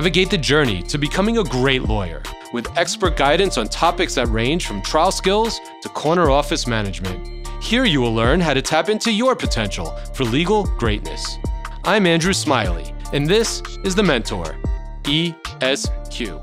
[0.00, 2.22] Navigate the journey to becoming a great lawyer
[2.54, 7.46] with expert guidance on topics that range from trial skills to corner office management.
[7.62, 11.36] Here you will learn how to tap into your potential for legal greatness.
[11.84, 14.56] I'm Andrew Smiley, and this is The Mentor,
[15.04, 16.40] ESQ.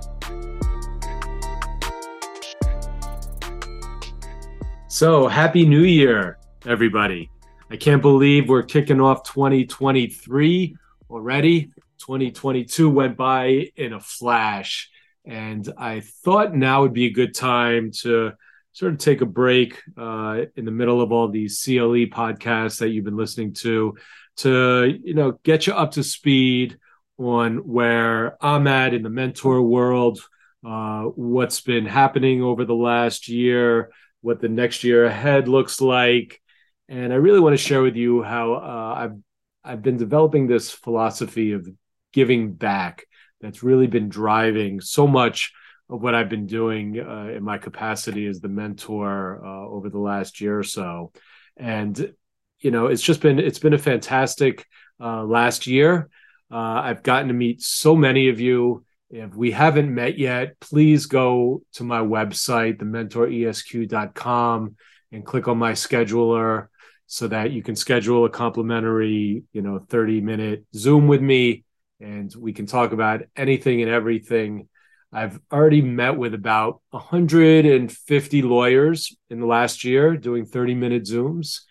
[4.87, 6.37] So, Happy New Year,
[6.67, 7.31] everybody.
[7.71, 10.77] I can't believe we're kicking off 2023
[11.09, 11.71] already.
[12.07, 14.89] 2022 went by in a flash.
[15.25, 18.31] And I thought now would be a good time to
[18.71, 22.89] sort of take a break uh, in the middle of all these CLE podcasts that
[22.89, 23.97] you've been listening to,
[24.37, 26.77] to you know get you up to speed
[27.17, 30.21] on where I'm at in the mentor world,
[30.65, 36.41] uh, what's been happening over the last year, what the next year ahead looks like,
[36.87, 39.17] and I really want to share with you how uh, I've
[39.65, 41.67] I've been developing this philosophy of
[42.13, 43.05] giving back
[43.41, 45.53] that's really been driving so much
[45.89, 49.99] of what I've been doing uh, in my capacity as the mentor uh, over the
[49.99, 51.11] last year or so.
[51.55, 52.13] And
[52.59, 54.65] you know, it's just been it's been a fantastic
[54.99, 56.09] uh, last year.
[56.51, 58.83] Uh, I've gotten to meet so many of you.
[59.09, 64.75] If we haven't met yet, please go to my website, thementoresq.com,
[65.11, 66.67] and click on my scheduler
[67.05, 71.63] so that you can schedule a complimentary, you know, 30 minute Zoom with me
[71.99, 74.67] and we can talk about anything and everything.
[75.11, 81.61] I've already met with about 150 lawyers in the last year doing 30 minute Zooms,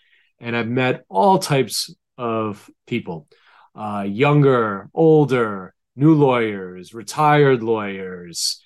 [0.40, 3.28] and I've met all types of people
[3.74, 8.62] uh, younger, older, new lawyers, retired lawyers,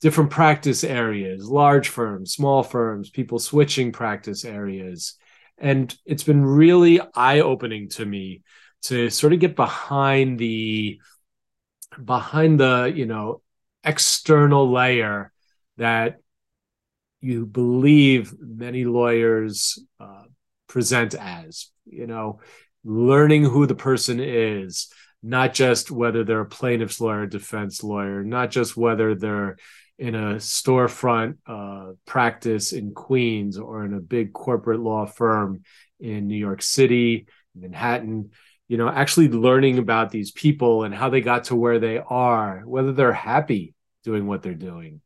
[0.00, 5.16] different practice areas, large firms, small firms, people switching practice areas.
[5.58, 8.42] And it's been really eye opening to me
[8.84, 11.00] to sort of get behind the
[12.02, 13.40] behind the you know
[13.82, 15.32] external layer
[15.76, 16.18] that
[17.20, 20.24] you believe many lawyers uh,
[20.68, 22.40] present as you know
[22.84, 24.88] learning who the person is
[25.22, 29.56] not just whether they're a plaintiff's lawyer defense lawyer not just whether they're
[29.98, 35.62] in a storefront uh, practice in queens or in a big corporate law firm
[36.00, 38.30] in new york city manhattan
[38.68, 42.62] you know actually learning about these people and how they got to where they are
[42.64, 45.00] whether they're happy doing what they're doing.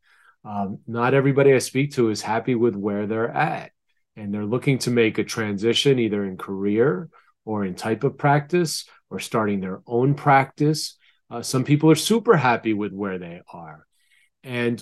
[0.45, 3.71] Um, not everybody i speak to is happy with where they're at
[4.15, 7.09] and they're looking to make a transition either in career
[7.45, 10.97] or in type of practice or starting their own practice.
[11.29, 13.85] Uh, some people are super happy with where they are.
[14.43, 14.81] And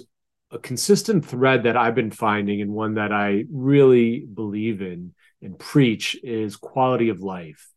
[0.51, 5.59] a consistent thread that i've been finding and one that i really believe in and
[5.59, 7.67] preach is quality of life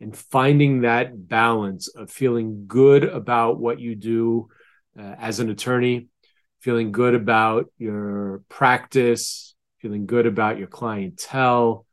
[0.00, 4.48] and finding that balance of feeling good about what you do
[4.98, 6.08] uh, as an attorney,
[6.60, 11.84] feeling good about your practice, feeling good about your clientele,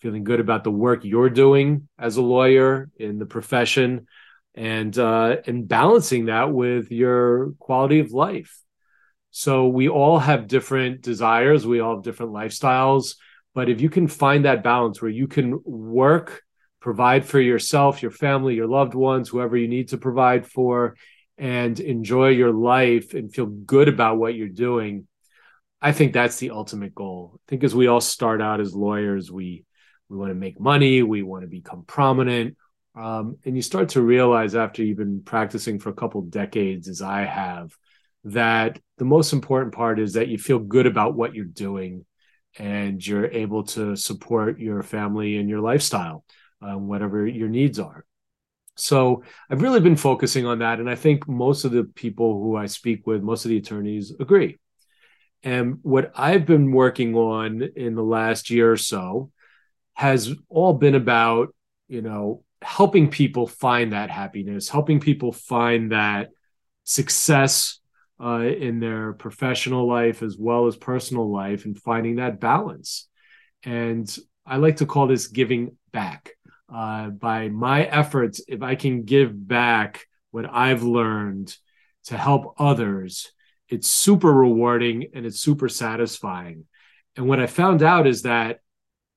[0.00, 4.06] feeling good about the work you're doing as a lawyer in the profession,
[4.54, 8.58] and uh, and balancing that with your quality of life.
[9.30, 13.16] So we all have different desires, we all have different lifestyles,
[13.54, 16.42] but if you can find that balance where you can work
[16.86, 20.94] provide for yourself, your family, your loved ones, whoever you need to provide for,
[21.36, 25.04] and enjoy your life and feel good about what you're doing.
[25.82, 27.32] I think that's the ultimate goal.
[27.34, 29.64] I think as we all start out as lawyers, we
[30.08, 32.56] we want to make money, we want to become prominent,
[32.94, 37.02] um, and you start to realize after you've been practicing for a couple decades, as
[37.02, 37.72] I have,
[38.22, 42.04] that the most important part is that you feel good about what you're doing,
[42.60, 46.22] and you're able to support your family and your lifestyle
[46.62, 48.04] um, whatever your needs are.
[48.76, 50.80] So I've really been focusing on that.
[50.80, 54.12] And I think most of the people who I speak with, most of the attorneys
[54.18, 54.58] agree.
[55.42, 59.30] And what I've been working on in the last year or so
[59.94, 61.54] has all been about,
[61.88, 66.30] you know, helping people find that happiness, helping people find that
[66.84, 67.78] success
[68.22, 73.08] uh, in their professional life as well as personal life and finding that balance.
[73.62, 74.14] And
[74.44, 76.35] I like to call this giving back
[76.72, 81.56] uh, by my efforts, if I can give back what I've learned
[82.04, 83.30] to help others,
[83.68, 86.64] it's super rewarding and it's super satisfying.
[87.16, 88.60] And what I found out is that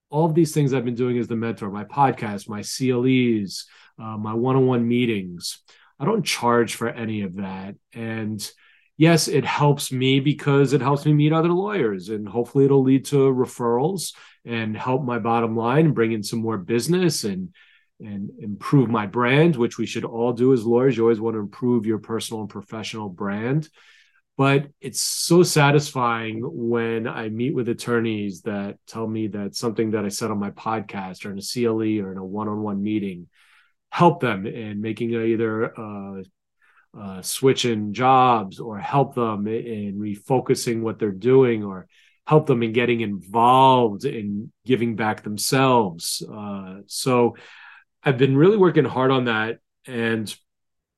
[0.09, 3.65] all of these things I've been doing as the mentor, my podcast, my CLEs,
[3.99, 5.61] uh, my one on one meetings,
[5.99, 7.75] I don't charge for any of that.
[7.93, 8.49] And
[8.97, 13.05] yes, it helps me because it helps me meet other lawyers and hopefully it'll lead
[13.05, 14.13] to referrals
[14.45, 17.53] and help my bottom line and bring in some more business and
[18.01, 20.95] and improve my brand, which we should all do as lawyers.
[20.95, 23.67] You always want to improve your personal and professional brand.
[24.37, 30.05] But it's so satisfying when I meet with attorneys that tell me that something that
[30.05, 32.81] I said on my podcast or in a CLE or in a one on one
[32.81, 33.27] meeting
[33.91, 36.23] help them in making either a,
[36.97, 41.87] a switch in jobs or help them in refocusing what they're doing or
[42.29, 46.21] help them in getting involved in giving back themselves.
[46.31, 47.35] Uh, so
[48.03, 49.57] I've been really working hard on that.
[49.87, 50.33] And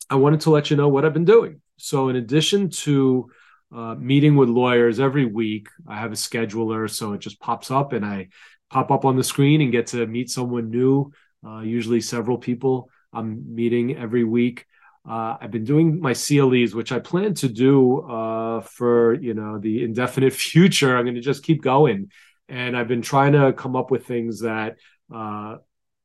[0.09, 1.61] I wanted to let you know what I've been doing.
[1.77, 3.29] So, in addition to
[3.73, 6.89] uh, meeting with lawyers every week, I have a scheduler.
[6.89, 8.27] So it just pops up and I
[8.69, 11.13] pop up on the screen and get to meet someone new,
[11.47, 14.65] uh, usually several people I'm meeting every week.
[15.07, 19.57] Uh, I've been doing my CLEs, which I plan to do uh, for you know
[19.57, 20.95] the indefinite future.
[20.95, 22.11] I'm going to just keep going,
[22.47, 24.77] and I've been trying to come up with things that
[25.13, 25.57] uh,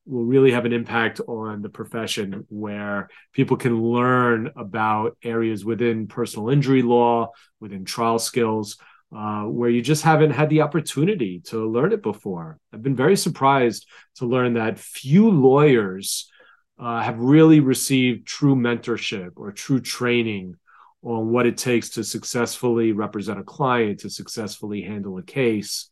[0.07, 6.07] will really have an impact on the profession where people can learn about areas within
[6.07, 8.79] personal injury law, within trial skills,
[9.15, 12.59] uh, where you just haven't had the opportunity to learn it before.
[12.73, 16.31] I've been very surprised to learn that few lawyers
[16.79, 20.57] uh, have really received true mentorship or true training
[21.03, 25.89] on what it takes to successfully represent a client, to successfully handle a case.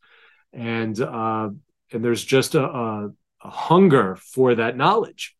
[0.53, 1.49] And uh,
[1.91, 3.09] and there's just a, a
[3.45, 5.35] a hunger for that knowledge.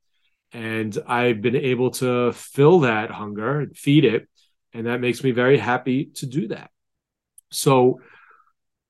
[0.52, 4.28] And I've been able to fill that hunger and feed it.
[4.74, 6.70] And that makes me very happy to do that.
[7.52, 8.02] So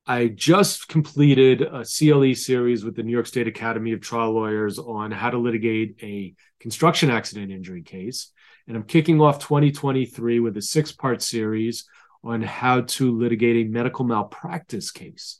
[0.08, 4.78] I just completed a CLE series with the New York State Academy of Trial Lawyers
[4.78, 8.30] on how to litigate a construction accident injury case.
[8.68, 11.88] And I'm kicking off 2023 with a six part series
[12.22, 15.38] on how to litigate a medical malpractice case.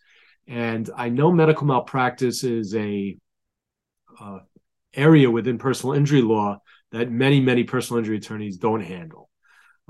[0.48, 3.16] And I know medical malpractice is a
[4.20, 4.38] uh,
[4.94, 6.58] area within personal injury law
[6.90, 9.30] that many, many personal injury attorneys don't handle.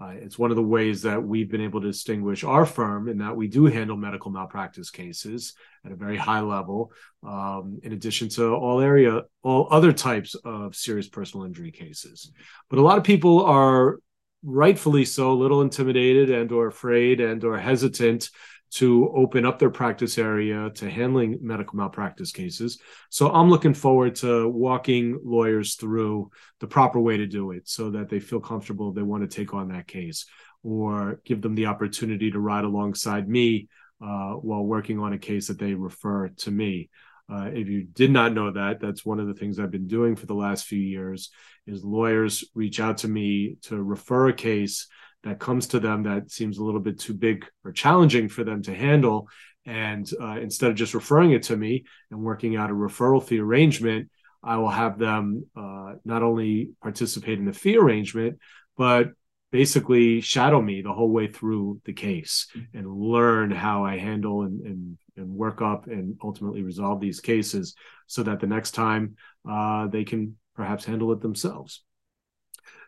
[0.01, 3.19] Uh, it's one of the ways that we've been able to distinguish our firm in
[3.19, 5.55] that we do handle medical malpractice cases
[5.87, 6.93] at a very high level,
[7.27, 12.31] um, in addition to all area, all other types of serious personal injury cases.
[12.69, 13.99] But a lot of people are
[14.43, 18.29] rightfully so a little intimidated and or afraid and or hesitant
[18.73, 22.79] to open up their practice area to handling medical malpractice cases.
[23.11, 26.31] So I'm looking forward to walking lawyers through
[26.61, 29.55] the proper way to do it so that they feel comfortable they want to take
[29.55, 30.27] on that case
[30.63, 33.69] or give them the opportunity to ride alongside me
[34.03, 36.91] uh, while working on a case that they refer to me.
[37.33, 40.15] Uh, if you did not know that, that's one of the things I've been doing
[40.17, 41.31] for the last few years
[41.67, 44.87] is lawyers reach out to me to refer a case
[45.27, 48.63] that comes to them that seems a little bit too big or challenging for them
[48.63, 49.29] to handle.
[49.67, 53.41] And uh, instead of just referring it to me and working out a referral fee
[53.41, 54.09] arrangement,
[54.45, 58.39] I will have them uh, not only participate in the fee arrangement,
[58.77, 59.09] but
[59.51, 64.61] basically shadow me the whole way through the case and learn how I handle and,
[64.61, 67.75] and, and work up and ultimately resolve these cases
[68.07, 69.17] so that the next time
[69.49, 71.83] uh, they can perhaps handle it themselves.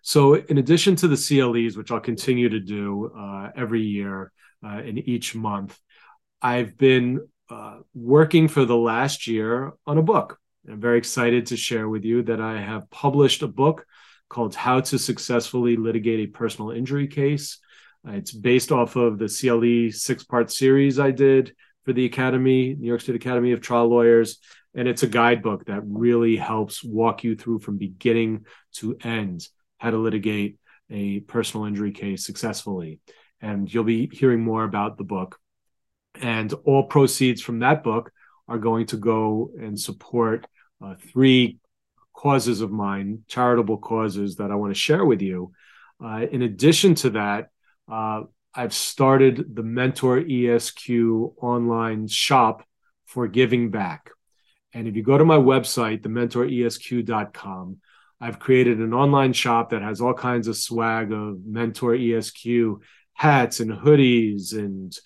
[0.02, 4.32] So, in addition to the CLEs, which I'll continue to do uh, every year
[4.64, 5.78] uh, in each month,
[6.40, 10.38] I've been uh, working for the last year on a book.
[10.68, 13.87] I'm very excited to share with you that I have published a book
[14.28, 17.58] called How to Successfully Litigate a Personal Injury Case.
[18.06, 22.75] Uh, it's based off of the CLE six part series I did for the Academy,
[22.78, 24.38] New York State Academy of Trial Lawyers.
[24.75, 28.44] And it's a guidebook that really helps walk you through from beginning
[28.75, 30.58] to end how to litigate
[30.90, 33.00] a personal injury case successfully.
[33.40, 35.38] And you'll be hearing more about the book.
[36.20, 38.11] And all proceeds from that book
[38.49, 40.47] are going to go and support
[40.85, 41.58] uh, three
[42.14, 45.52] causes of mine, charitable causes that I want to share with you.
[46.02, 47.50] Uh, in addition to that,
[47.90, 48.23] uh,
[48.54, 50.90] I've started the Mentor ESQ
[51.40, 52.64] online shop
[53.06, 54.11] for giving back.
[54.75, 57.76] And if you go to my website, thementoresq.com,
[58.20, 62.80] I've created an online shop that has all kinds of swag of Mentor ESQ
[63.14, 64.96] hats and hoodies and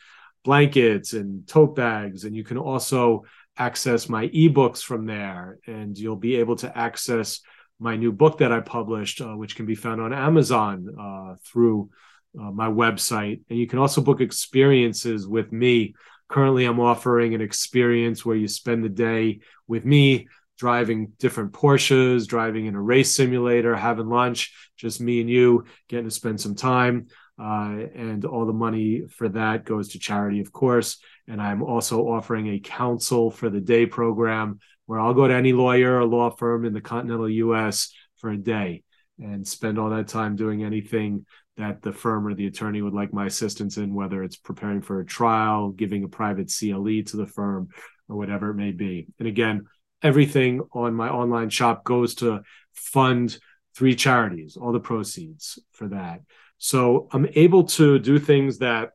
[0.45, 2.25] blankets and tote bags.
[2.25, 3.25] And you can also
[3.57, 5.59] access my ebooks from there.
[5.67, 7.41] And you'll be able to access
[7.79, 11.91] my new book that I published, uh, which can be found on Amazon uh, through
[12.39, 13.41] uh, my website.
[13.51, 15.95] And you can also book experiences with me.
[16.29, 20.29] Currently, I'm offering an experience where you spend the day with me
[20.63, 26.05] driving different Porsches, driving in a race simulator, having lunch, just me and you getting
[26.05, 27.09] to spend some time.
[27.37, 30.99] Uh, and all the money for that goes to charity, of course.
[31.27, 35.53] And I'm also offering a counsel for the day program where I'll go to any
[35.53, 38.85] lawyer or law firm in the continental US for a day
[39.19, 41.27] and spend all that time doing anything
[41.57, 45.01] that the firm or the attorney would like my assistance in, whether it's preparing for
[45.01, 47.71] a trial, giving a private CLE to the firm,
[48.09, 49.09] or whatever it may be.
[49.19, 49.67] And again,
[50.03, 52.43] everything on my online shop goes to
[52.75, 53.39] fund
[53.75, 56.21] three charities, all the proceeds for that.
[56.59, 58.91] So I'm able to do things that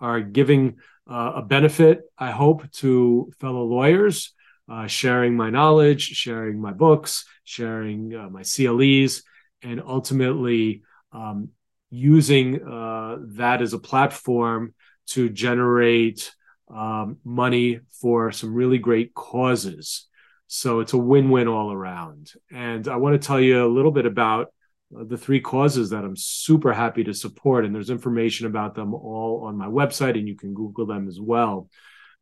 [0.00, 4.34] are giving uh, a benefit, I hope, to fellow lawyers,
[4.68, 9.22] uh, sharing my knowledge, sharing my books, sharing uh, my CLEs,
[9.62, 11.50] and ultimately um,
[11.90, 14.74] using uh, that as a platform
[15.08, 16.32] to generate
[16.72, 20.08] um, money for some really great causes.
[20.54, 22.30] So it's a win win all around.
[22.52, 24.52] And I want to tell you a little bit about
[24.90, 27.64] the three causes that I'm super happy to support.
[27.64, 31.18] And there's information about them all on my website, and you can Google them as
[31.18, 31.70] well.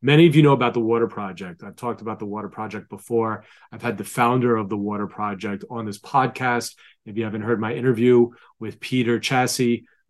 [0.01, 1.65] Many of you know about the Water Project.
[1.65, 3.43] I've talked about the Water Project before.
[3.73, 6.77] I've had the founder of the Water Project on this podcast.
[7.07, 8.29] If you haven't heard my interview
[8.61, 9.59] with Peter Chasse,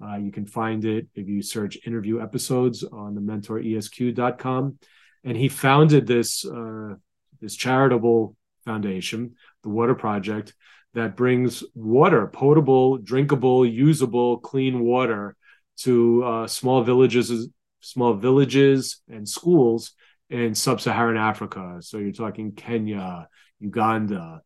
[0.05, 4.79] uh, you can find it if you search interview episodes on the mentoresq.com.
[5.25, 6.97] And he founded this, uh,
[7.41, 10.55] this charitable foundation, the Water Project,
[10.95, 15.37] that brings water, potable, drinkable, usable, clean water
[15.79, 17.49] to uh, small villages,
[17.81, 19.93] small villages and schools
[20.29, 21.79] in sub-Saharan Africa.
[21.81, 23.29] So you're talking Kenya,
[23.61, 24.43] Uganda,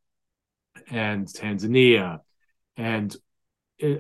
[0.90, 2.20] and Tanzania.
[2.76, 3.14] And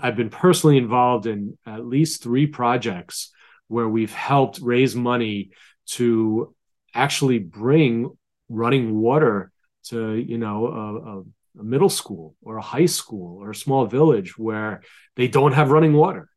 [0.02, 3.32] I've been personally involved in at least three projects
[3.68, 5.50] where we've helped raise money
[5.86, 6.54] to
[6.94, 8.16] actually bring
[8.48, 9.50] running water
[9.84, 14.36] to you know a, a middle school or a high school or a small village
[14.36, 14.82] where
[15.16, 16.28] they don't have running water.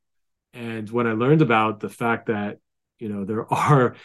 [0.53, 2.57] And when I learned about the fact that,
[2.99, 3.95] you know, there are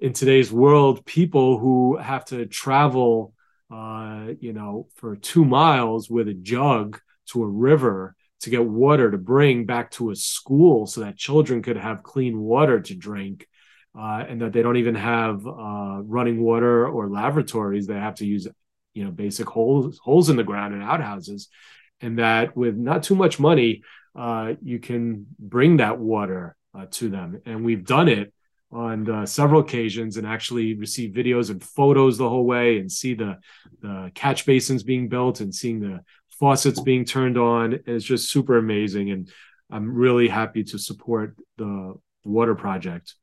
[0.00, 3.34] in today's world people who have to travel,
[3.70, 9.10] uh, you know, for two miles with a jug to a river to get water
[9.10, 13.46] to bring back to a school so that children could have clean water to drink.
[13.98, 17.86] Uh, and that they don't even have uh, running water or lavatories.
[17.86, 18.48] They have to use
[18.94, 21.48] you know basic holes holes in the ground and outhouses.
[22.00, 23.82] And that with not too much money
[24.14, 27.40] uh, you can bring that water uh, to them.
[27.46, 28.32] And we've done it
[28.70, 33.14] on uh, several occasions and actually receive videos and photos the whole way and see
[33.14, 33.38] the,
[33.80, 37.80] the catch basins being built and seeing the faucets being turned on.
[37.86, 39.10] It's just super amazing.
[39.10, 39.30] And
[39.70, 41.94] i'm really happy to support the
[42.24, 43.14] water project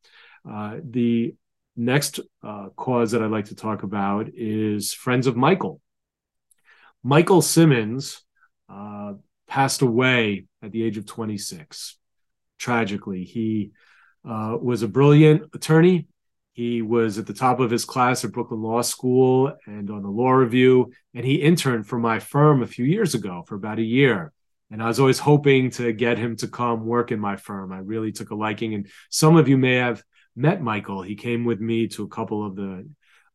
[0.45, 1.35] the
[1.75, 5.81] next uh, cause that I'd like to talk about is Friends of Michael.
[7.03, 8.21] Michael Simmons
[8.69, 9.13] uh,
[9.47, 11.97] passed away at the age of 26.
[12.57, 13.71] Tragically, he
[14.27, 16.07] uh, was a brilliant attorney.
[16.51, 20.09] He was at the top of his class at Brooklyn Law School and on the
[20.09, 23.83] Law Review, and he interned for my firm a few years ago for about a
[23.83, 24.33] year.
[24.69, 27.71] And I was always hoping to get him to come work in my firm.
[27.71, 30.03] I really took a liking, and some of you may have
[30.35, 31.01] met Michael.
[31.01, 32.87] He came with me to a couple of the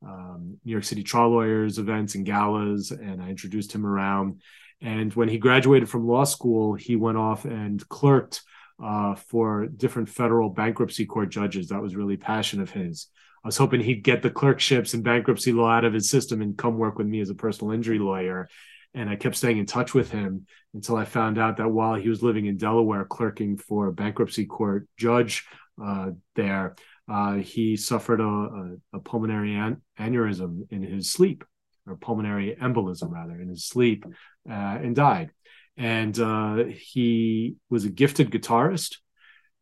[0.04, 4.42] um, New York City trial lawyers events and galas, and I introduced him around.
[4.80, 8.42] And when he graduated from law school, he went off and clerked
[8.82, 11.68] uh, for different federal bankruptcy court judges.
[11.68, 13.08] That was really passion of his.
[13.42, 16.56] I was hoping he'd get the clerkships and bankruptcy law out of his system and
[16.56, 18.48] come work with me as a personal injury lawyer.
[18.94, 22.08] And I kept staying in touch with him until I found out that while he
[22.08, 25.46] was living in Delaware, clerking for a bankruptcy court judge
[25.82, 26.76] uh, there,
[27.08, 31.44] uh, he suffered a, a, pulmonary an- aneurysm in his sleep,
[31.86, 34.04] or pulmonary embolism rather, in his sleep,
[34.48, 35.30] uh, and died.
[35.76, 38.98] And uh, he was a gifted guitarist,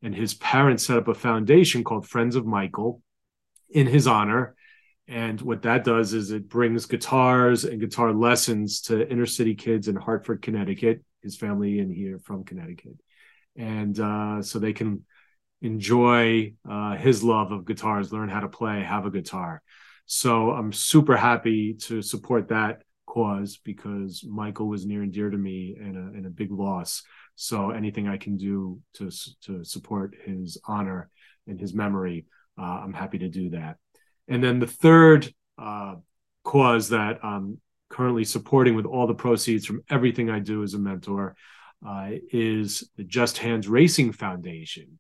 [0.03, 3.03] and his parents set up a foundation called Friends of Michael
[3.71, 4.55] in his honor.
[5.09, 9.89] And what that does is it brings guitars and guitar lessons to inner city kids
[9.89, 11.03] in Hartford, Connecticut.
[11.23, 12.97] His family in here from Connecticut,
[13.55, 15.05] and uh, so they can
[15.63, 19.63] enjoy uh, his love of guitars, learn how to play, have a guitar.
[20.07, 25.39] So I'm super happy to support that cause because Michael was near and dear to
[25.39, 27.03] me and a, and a big loss.
[27.37, 29.11] So anything I can do to
[29.45, 31.09] to support his honor
[31.47, 32.27] and his memory,
[32.59, 33.77] uh, I'm happy to do that.
[34.29, 35.95] And then the third uh,
[36.45, 40.79] cause that I'm currently supporting with all the proceeds from everything I do as a
[40.79, 41.37] mentor
[41.87, 44.99] uh, is the Just Hands Racing Foundation.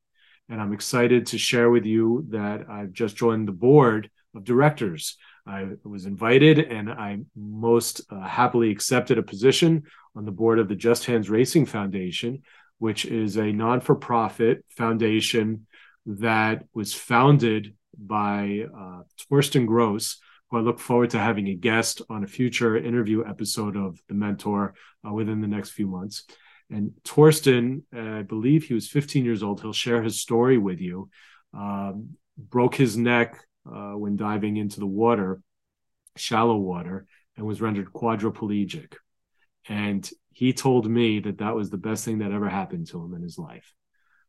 [0.48, 5.16] And I'm excited to share with you that I've just joined the board of directors.
[5.46, 9.84] I was invited and I most uh, happily accepted a position
[10.14, 12.42] on the board of the Just Hands Racing Foundation,
[12.78, 15.66] which is a non for profit foundation
[16.06, 20.18] that was founded by uh, Torsten Gross,
[20.50, 24.14] who I look forward to having a guest on a future interview episode of The
[24.14, 24.74] Mentor
[25.06, 26.24] uh, within the next few months.
[26.72, 29.60] And Torsten, uh, I believe he was 15 years old.
[29.60, 31.10] He'll share his story with you.
[31.52, 33.38] Um, broke his neck
[33.70, 35.42] uh, when diving into the water,
[36.16, 38.94] shallow water, and was rendered quadriplegic.
[39.68, 43.14] And he told me that that was the best thing that ever happened to him
[43.14, 43.74] in his life,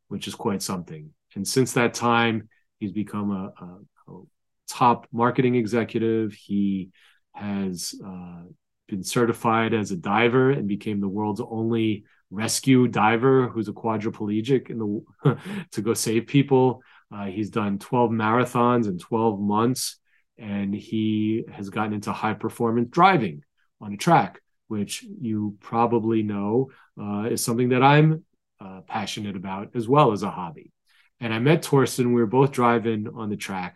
[0.10, 1.12] which is quite something.
[1.36, 4.22] And since that time, he's become a, a, a
[4.68, 6.34] top marketing executive.
[6.34, 6.92] He
[7.34, 8.44] has uh,
[8.90, 14.70] been certified as a diver and became the world's only rescue diver who's a quadriplegic
[14.70, 14.80] in
[15.24, 15.38] the
[15.72, 16.82] to go save people.
[17.13, 19.98] Uh, he's done 12 marathons in 12 months,
[20.38, 23.44] and he has gotten into high performance driving
[23.80, 28.24] on a track, which you probably know uh, is something that I'm
[28.60, 30.72] uh, passionate about as well as a hobby.
[31.20, 32.08] And I met Torsten.
[32.08, 33.75] We were both driving on the track,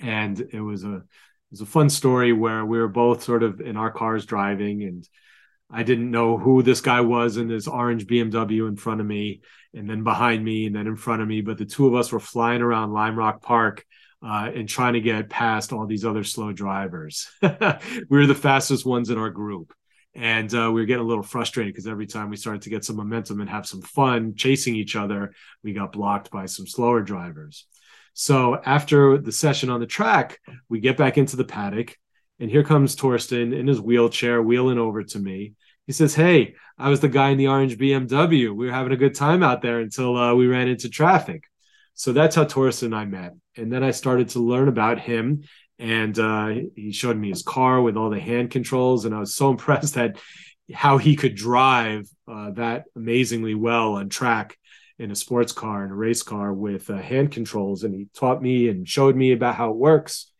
[0.00, 3.60] and it was a it was a fun story where we were both sort of
[3.60, 5.08] in our cars driving and
[5.70, 9.40] I didn't know who this guy was in this orange BMW in front of me,
[9.74, 11.40] and then behind me, and then in front of me.
[11.40, 13.84] But the two of us were flying around Lime Rock Park
[14.24, 17.28] uh, and trying to get past all these other slow drivers.
[17.42, 17.48] we
[18.08, 19.72] were the fastest ones in our group.
[20.14, 22.84] And uh, we were getting a little frustrated because every time we started to get
[22.84, 27.02] some momentum and have some fun chasing each other, we got blocked by some slower
[27.02, 27.66] drivers.
[28.14, 31.98] So after the session on the track, we get back into the paddock
[32.38, 35.54] and here comes Torsten in his wheelchair, wheeling over to me.
[35.86, 38.54] He says, Hey, I was the guy in the orange BMW.
[38.54, 41.44] We were having a good time out there until uh, we ran into traffic.
[41.94, 43.32] So that's how Torsten and I met.
[43.56, 45.44] And then I started to learn about him.
[45.78, 49.04] And uh, he showed me his car with all the hand controls.
[49.04, 50.18] And I was so impressed at
[50.72, 54.58] how he could drive uh, that amazingly well on track
[54.98, 57.84] in a sports car and a race car with uh, hand controls.
[57.84, 60.30] And he taught me and showed me about how it works.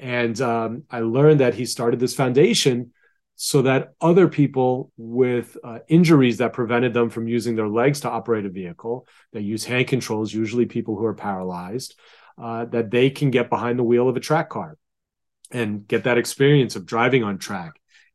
[0.00, 2.92] And um, I learned that he started this foundation
[3.36, 8.10] so that other people with uh, injuries that prevented them from using their legs to
[8.10, 11.98] operate a vehicle, that use hand controls, usually people who are paralyzed,
[12.40, 14.76] uh, that they can get behind the wheel of a track car
[15.50, 17.72] and get that experience of driving on track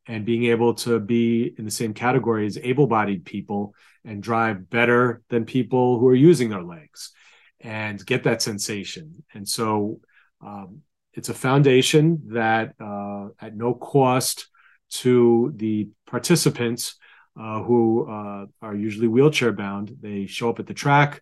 [0.07, 4.69] and being able to be in the same category as able bodied people and drive
[4.69, 7.11] better than people who are using their legs
[7.59, 9.23] and get that sensation.
[9.33, 9.99] And so,
[10.41, 10.81] um,
[11.15, 14.47] it's a foundation that uh, at no cost
[14.89, 16.95] to the participants
[17.39, 19.95] uh, who uh, are usually wheelchair bound.
[20.01, 21.21] They show up at the track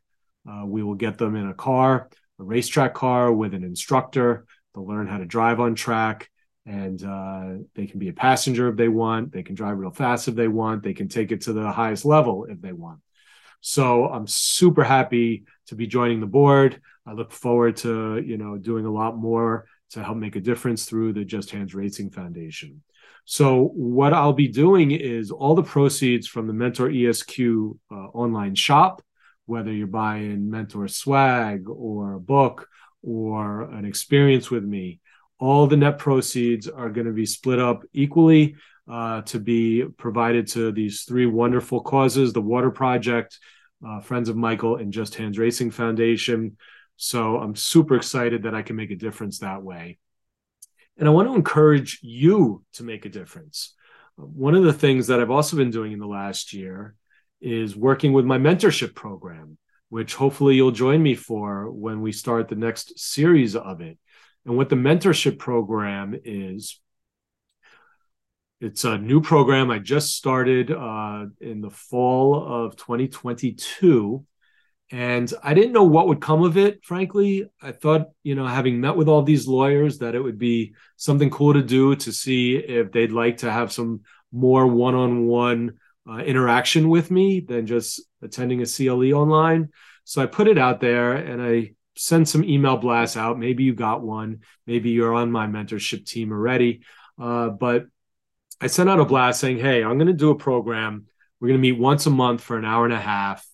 [0.50, 4.46] uh, we will get them in a car a racetrack car with an instructor.
[4.74, 6.30] They'll learn how to drive on track
[6.66, 9.32] and uh, they can be a passenger if they want.
[9.32, 10.82] They can drive real fast if they want.
[10.82, 13.02] They can take it to the highest level if they want.
[13.62, 16.82] So i'm super happy to be joining the board.
[17.06, 20.86] I look forward to you know doing a lot more to help make a difference
[20.86, 22.82] through the Just Hands Racing Foundation.
[23.26, 28.56] So, what I'll be doing is all the proceeds from the Mentor ESQ uh, online
[28.56, 29.02] shop,
[29.46, 32.68] whether you're buying Mentor swag or a book
[33.02, 35.00] or an experience with me,
[35.40, 38.56] all the net proceeds are going to be split up equally
[38.90, 43.40] uh, to be provided to these three wonderful causes the Water Project,
[43.86, 46.58] uh, Friends of Michael, and Just Hands Racing Foundation.
[46.96, 49.98] So I'm super excited that I can make a difference that way.
[50.98, 53.74] And I want to encourage you to make a difference.
[54.16, 56.96] One of the things that I've also been doing in the last year
[57.42, 59.58] is working with my mentorship program,
[59.90, 63.98] which hopefully you'll join me for when we start the next series of it.
[64.46, 66.80] And what the mentorship program is,
[68.62, 74.26] it's a new program I just started uh, in the fall of 2022
[74.92, 77.50] and I didn't know what would come of it, frankly.
[77.62, 81.30] I thought, you know, having met with all these lawyers, that it would be something
[81.30, 85.78] cool to do to see if they'd like to have some more one on one
[86.26, 89.70] interaction with me than just attending a CLE online.
[90.04, 93.40] So I put it out there and I sent some email blasts out.
[93.40, 94.42] Maybe you got one.
[94.68, 96.82] Maybe you're on my mentorship team already.
[97.20, 97.86] Uh, but
[98.60, 101.06] I sent out a blast saying, hey, I'm going to do a program.
[101.40, 103.46] We're going to meet once a month for an hour and a half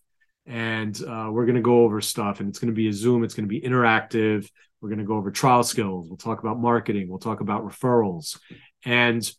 [0.49, 3.23] and uh, we're going to go over stuff and it's going to be a zoom
[3.23, 4.49] it's going to be interactive.
[4.81, 8.37] We're going to go over trial skills we'll talk about marketing we'll talk about referrals.
[8.83, 9.29] And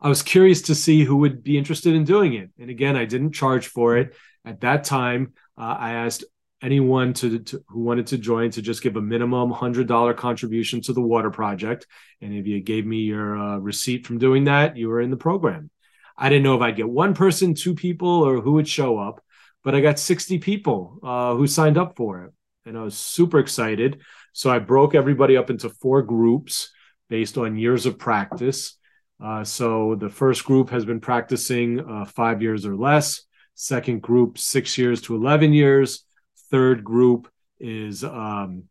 [0.00, 2.50] i was curious to see who would be interested in doing it.
[2.58, 4.16] And again i didn't charge for it.
[4.44, 6.24] At that time uh, i asked
[6.62, 10.92] anyone to, to, who wanted to join to just give a minimum $100 contribution to
[10.92, 11.86] the water project.
[12.20, 15.16] And if you gave me your uh, receipt from doing that you were in the
[15.16, 15.70] program.
[16.16, 19.22] I didn't know if i'd get one person two people or who would show up
[19.64, 22.32] but I got 60 people uh, who signed up for it.
[22.64, 24.00] And I was super excited.
[24.32, 26.70] So I broke everybody up into four groups.
[27.08, 28.76] based on years of practice.
[29.22, 33.22] Uh, so the first group has been practicing uh, five years or less.
[33.54, 36.04] Second group, six years to 11 years.
[36.50, 38.64] Third group is um,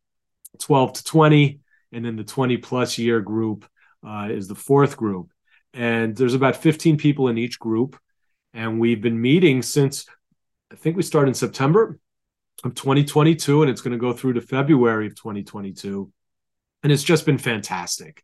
[0.60, 1.60] 12 to 20.
[1.92, 3.66] And then the 20 plus year group
[4.08, 5.32] uh, is the fourth group.
[5.74, 8.00] And there's about 15 people in each group.
[8.54, 10.06] And we've been meeting since
[10.72, 12.00] I think we started in September
[12.64, 16.12] of 2022, and it's going to go through to February of 2022.
[16.84, 18.24] And it's just been fantastic.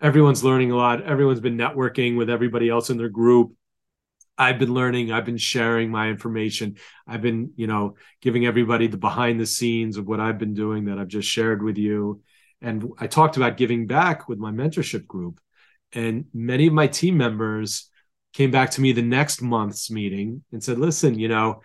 [0.00, 1.02] Everyone's learning a lot.
[1.02, 3.52] Everyone's been networking with everybody else in their group.
[4.38, 6.76] I've been learning, I've been sharing my information.
[7.06, 10.86] I've been, you know, giving everybody the behind the scenes of what I've been doing
[10.86, 12.22] that I've just shared with you.
[12.62, 15.38] And I talked about giving back with my mentorship group.
[15.92, 17.90] And many of my team members
[18.32, 21.60] came back to me the next month's meeting and said, listen, you know,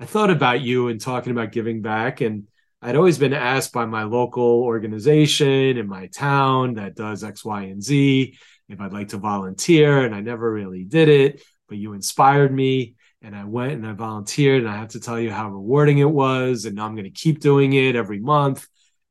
[0.00, 2.20] I thought about you and talking about giving back.
[2.20, 2.46] And
[2.80, 7.62] I'd always been asked by my local organization in my town that does X, Y,
[7.62, 10.04] and Z if I'd like to volunteer.
[10.04, 12.94] And I never really did it, but you inspired me.
[13.20, 14.62] And I went and I volunteered.
[14.62, 16.64] And I have to tell you how rewarding it was.
[16.64, 18.68] And now I'm going to keep doing it every month.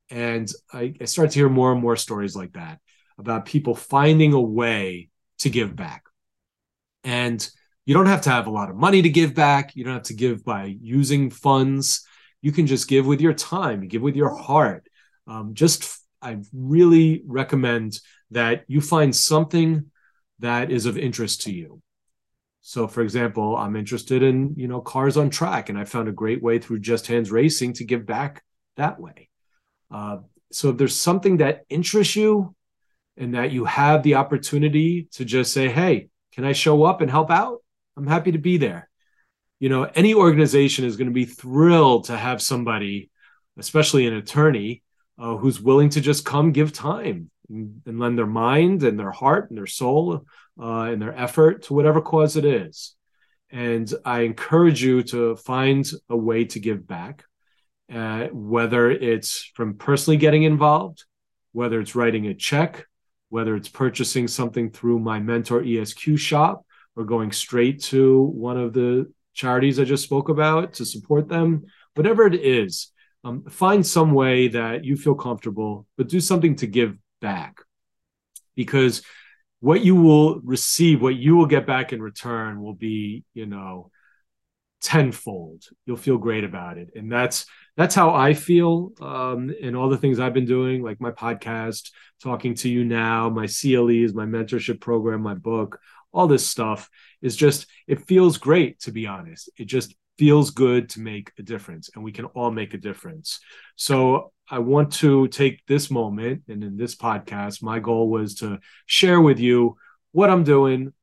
[0.10, 2.80] And I, I start to hear more and more stories like that
[3.18, 6.04] about people finding a way to give back.
[7.04, 7.48] And
[7.88, 9.74] you don't have to have a lot of money to give back.
[9.74, 12.06] You don't have to give by using funds.
[12.42, 14.90] You can just give with your time, you give with your heart.
[15.26, 19.90] Um, just, I really recommend that you find something
[20.40, 21.82] that is of interest to you.
[22.60, 26.12] So, for example, I'm interested in you know cars on track, and I found a
[26.12, 28.44] great way through Just Hands Racing to give back
[28.76, 29.30] that way.
[29.90, 30.18] Uh,
[30.52, 32.54] so, if there's something that interests you,
[33.16, 37.10] and that you have the opportunity to just say, "Hey, can I show up and
[37.10, 37.62] help out?"
[37.98, 38.90] I'm happy to be there.
[39.60, 43.10] You know, any organization is going to be thrilled to have somebody,
[43.58, 44.84] especially an attorney,
[45.18, 49.10] uh, who's willing to just come give time and, and, lend their mind and their
[49.10, 50.28] heart and their soul
[50.62, 52.96] uh, and their effort to whatever cause it is.
[53.50, 57.24] And I encourage you to find a way to give back,
[57.92, 61.06] uh, whether it's from personally getting involved,
[61.52, 62.86] whether it's writing a check,
[63.30, 66.67] whether it's purchasing something through my mentor ESQ shop,
[66.98, 71.66] or going straight to one of the charities I just spoke about to support them,
[71.94, 72.92] whatever it is,
[73.24, 77.60] um, find some way that you feel comfortable, but do something to give back.
[78.56, 79.04] Because
[79.60, 83.92] what you will receive, what you will get back in return will be, you know,
[84.82, 85.64] tenfold.
[85.86, 86.90] You'll feel great about it.
[86.96, 91.00] And that's that's how I feel um, in all the things I've been doing, like
[91.00, 91.92] my podcast,
[92.24, 95.80] talking to you now, my CLEs, my mentorship program, my book,
[96.18, 96.90] all this stuff
[97.22, 99.50] is just it feels great to be honest.
[99.58, 103.40] It just feels good to make a difference and we can all make a difference.
[103.76, 108.58] So i want to take this moment and in this podcast my goal was to
[108.86, 109.76] share with you
[110.14, 110.94] what i'm doing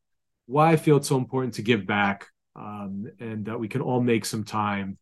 [0.46, 4.00] why i feel it's so important to give back um, and that we can all
[4.00, 4.96] make some time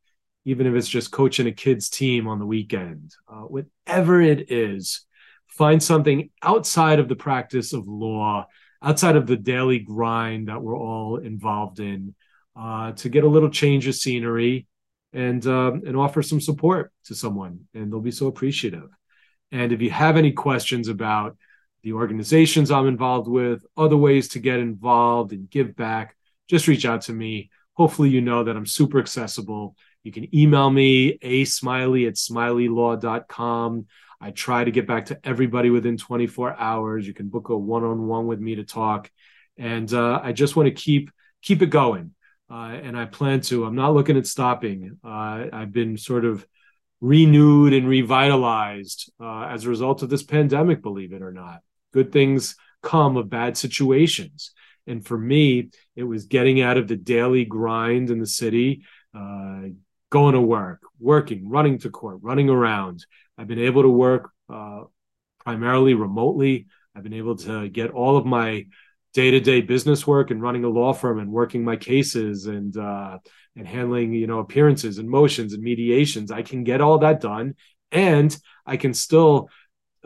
[0.45, 3.15] even if it's just coaching a kids team on the weekend.
[3.29, 5.07] Uh, whatever it is
[5.47, 8.47] find something outside of the practice of law
[8.83, 12.15] outside of the daily grind that we're all involved in,
[12.57, 14.67] uh, to get a little change of scenery
[15.13, 18.89] and um, and offer some support to someone, and they'll be so appreciative.
[19.51, 21.37] And if you have any questions about
[21.83, 26.17] the organizations I'm involved with, other ways to get involved and give back,
[26.49, 27.51] just reach out to me.
[27.75, 29.77] Hopefully, you know that I'm super accessible.
[30.03, 33.87] You can email me, a smiley at smileylaw.com.
[34.23, 37.07] I try to get back to everybody within 24 hours.
[37.07, 39.11] You can book a one-on-one with me to talk,
[39.59, 41.11] and uh, I just want to keep
[41.43, 42.15] keep it going.
[42.49, 43.65] Uh, and I plan to.
[43.65, 44.99] I'm not looking at stopping.
[45.03, 46.47] Uh, I've been sort of
[47.01, 50.83] renewed and revitalized uh, as a result of this pandemic.
[50.83, 51.61] Believe it or not,
[51.93, 54.53] good things come of bad situations.
[54.87, 58.83] And for me, it was getting out of the daily grind in the city,
[59.17, 59.63] uh,
[60.13, 63.05] going to work, working, running to court, running around.
[63.39, 64.83] I've been able to work uh,
[65.43, 66.67] primarily remotely.
[66.95, 68.67] I've been able to get all of my
[69.15, 73.19] day-to-day business work and running a law firm and working my cases and uh,
[73.57, 76.31] and handling you know appearances and motions and mediations.
[76.31, 77.55] I can get all that done,
[77.91, 79.49] and I can still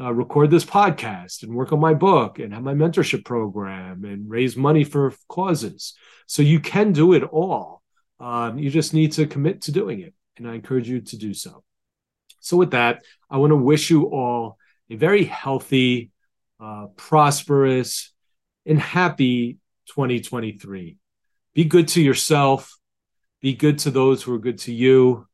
[0.00, 4.30] uh, record this podcast and work on my book and have my mentorship program and
[4.30, 5.94] raise money for causes.
[6.28, 7.75] So you can do it all.
[8.18, 10.14] Um, you just need to commit to doing it.
[10.38, 11.62] And I encourage you to do so.
[12.40, 14.58] So, with that, I want to wish you all
[14.90, 16.10] a very healthy,
[16.60, 18.12] uh, prosperous,
[18.64, 20.96] and happy 2023.
[21.54, 22.76] Be good to yourself.
[23.40, 25.26] Be good to those who are good to you.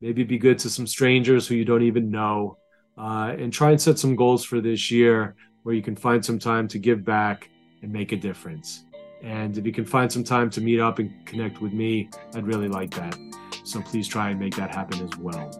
[0.00, 2.58] Maybe be good to some strangers who you don't even know.
[2.98, 6.38] Uh, and try and set some goals for this year where you can find some
[6.38, 7.48] time to give back
[7.82, 8.84] and make a difference.
[9.22, 12.46] And if you can find some time to meet up and connect with me, I'd
[12.46, 13.16] really like that.
[13.64, 15.50] So please try and make that happen as well.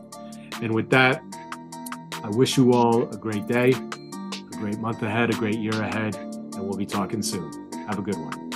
[0.62, 1.22] And with that,
[2.22, 6.16] I wish you all a great day, a great month ahead, a great year ahead,
[6.16, 7.70] and we'll be talking soon.
[7.86, 8.49] Have a good one.